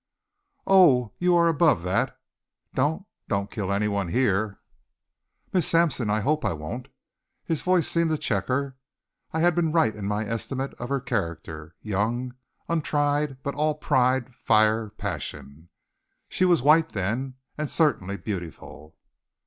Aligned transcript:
"Oh, 0.65 1.11
you 1.19 1.35
are 1.35 1.47
above 1.47 1.83
that. 1.83 2.19
Don't 2.73 3.05
don't 3.27 3.51
kill 3.51 3.71
any 3.71 3.87
one 3.87 4.07
here!" 4.07 4.59
"Miss 5.53 5.67
Sampson, 5.67 6.09
I 6.09 6.21
hope 6.21 6.43
I 6.43 6.53
won't." 6.53 6.87
His 7.45 7.61
voice 7.61 7.87
seemed 7.87 8.09
to 8.09 8.17
check 8.17 8.47
her. 8.47 8.77
I 9.31 9.41
had 9.41 9.53
been 9.53 9.71
right 9.71 9.95
in 9.95 10.07
my 10.07 10.25
estimate 10.27 10.73
of 10.79 10.89
her 10.89 11.01
character 11.01 11.75
young, 11.83 12.33
untried, 12.67 13.43
but 13.43 13.53
all 13.53 13.75
pride, 13.75 14.33
fire, 14.33 14.89
passion. 14.89 15.69
She 16.27 16.45
was 16.45 16.63
white 16.63 16.93
then, 16.93 17.35
and 17.55 17.69
certainly 17.69 18.17
beautiful. 18.17 18.95